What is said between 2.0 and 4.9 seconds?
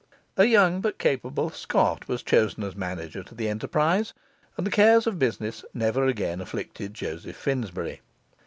was chosen as manager to the enterprise, and the